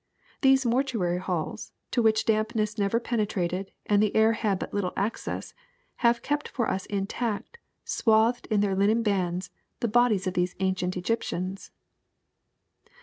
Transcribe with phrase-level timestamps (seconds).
[0.41, 5.53] These mortuary halls, to which dampness never penetrated and the air had but little access,
[5.97, 10.97] have kept for us intact, swathed in their linen bands, the bodies of the ancient
[10.97, 11.69] Egyptians."